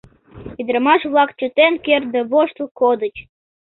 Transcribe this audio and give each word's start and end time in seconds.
Ӱдырамаш-влак 0.59 1.29
чытен 1.39 1.73
кертде 1.85 2.21
воштыл 2.31 2.67
кодыч. 2.79 3.15